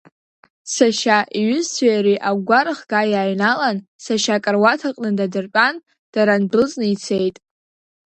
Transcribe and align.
Сашьа 0.73 1.17
иҩызцәеи 1.39 1.89
иареи 1.93 2.23
агәгәа 2.29 2.59
рыхга 2.65 3.01
иааҩналан, 3.11 3.77
сашьа 4.03 4.33
акаруаҭ 4.37 4.81
аҟны 4.89 5.09
днадыртәан, 5.15 5.75
дара 6.13 6.33
ндәылҵны 6.41 6.85
ицеит. 6.93 7.35